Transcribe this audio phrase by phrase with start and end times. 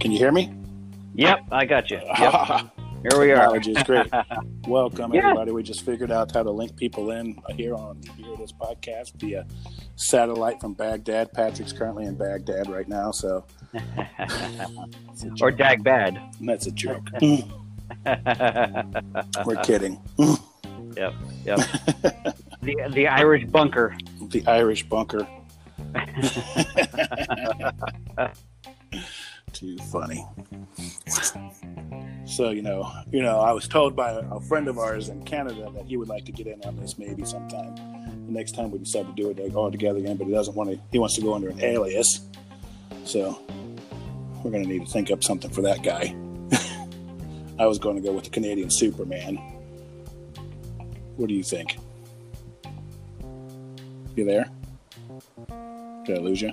[0.00, 0.52] Can you hear me?
[1.14, 2.00] Yep, I got you.
[2.18, 2.70] Yep.
[3.10, 3.44] Here we are.
[3.44, 3.80] Apologies.
[3.84, 4.10] Great.
[4.66, 5.26] Welcome, Yeah.
[5.26, 5.52] everybody.
[5.52, 9.12] We just figured out how to link people in here on Here It Is podcast
[9.20, 9.46] via
[9.94, 11.32] satellite from Baghdad.
[11.32, 13.44] Patrick's currently in Baghdad right now, so
[15.40, 15.56] or joke.
[15.58, 16.18] Dag Bad.
[16.40, 17.08] that's a joke.
[19.44, 20.00] We're kidding.
[20.18, 21.58] Yep, yep.
[22.62, 23.96] the the Irish bunker.
[24.30, 25.28] the Irish bunker.
[29.56, 30.22] Too funny.
[32.26, 35.70] So you know, you know, I was told by a friend of ours in Canada
[35.74, 37.74] that he would like to get in on this maybe sometime.
[38.26, 40.70] The next time we decide to do it all together again, but he doesn't want
[40.70, 40.78] to.
[40.92, 42.20] He wants to go under an alias.
[43.06, 43.40] So
[44.44, 46.14] we're to need to think up something for that guy.
[47.58, 49.36] I was going to go with the Canadian Superman.
[51.16, 51.78] What do you think?
[54.16, 54.50] You there?
[56.04, 56.52] Did I lose you?